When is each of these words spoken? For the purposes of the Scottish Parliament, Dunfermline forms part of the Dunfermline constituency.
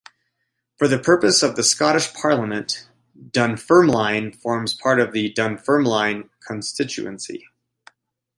For 0.77 0.87
the 0.87 0.97
purposes 0.97 1.43
of 1.43 1.55
the 1.55 1.61
Scottish 1.61 2.11
Parliament, 2.15 2.89
Dunfermline 3.29 4.31
forms 4.31 4.73
part 4.73 4.99
of 4.99 5.11
the 5.11 5.31
Dunfermline 5.31 6.27
constituency. 6.39 7.45